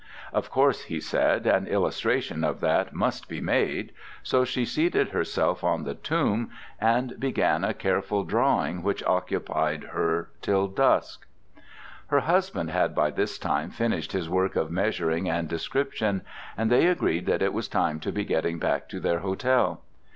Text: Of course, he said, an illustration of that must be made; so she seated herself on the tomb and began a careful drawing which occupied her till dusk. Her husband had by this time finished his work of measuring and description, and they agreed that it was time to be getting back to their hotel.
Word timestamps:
Of 0.33 0.49
course, 0.49 0.85
he 0.85 0.99
said, 0.99 1.45
an 1.45 1.67
illustration 1.67 2.43
of 2.43 2.59
that 2.61 2.91
must 2.91 3.29
be 3.29 3.39
made; 3.39 3.91
so 4.23 4.43
she 4.43 4.65
seated 4.65 5.09
herself 5.09 5.63
on 5.63 5.83
the 5.83 5.93
tomb 5.93 6.49
and 6.79 7.19
began 7.19 7.63
a 7.63 7.75
careful 7.75 8.23
drawing 8.23 8.81
which 8.81 9.03
occupied 9.03 9.83
her 9.91 10.31
till 10.41 10.67
dusk. 10.67 11.27
Her 12.07 12.21
husband 12.21 12.71
had 12.71 12.95
by 12.95 13.11
this 13.11 13.37
time 13.37 13.69
finished 13.69 14.11
his 14.13 14.27
work 14.27 14.55
of 14.55 14.71
measuring 14.71 15.29
and 15.29 15.47
description, 15.47 16.23
and 16.57 16.71
they 16.71 16.87
agreed 16.87 17.27
that 17.27 17.43
it 17.43 17.53
was 17.53 17.67
time 17.67 17.99
to 17.99 18.11
be 18.11 18.25
getting 18.25 18.57
back 18.57 18.89
to 18.89 18.99
their 18.99 19.19
hotel. 19.19 19.83